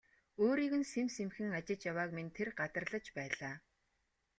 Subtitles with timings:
[0.43, 3.55] Өөрийг нь сэм сэмхэн ажиж явааг минь тэр гадарлаж байлаа.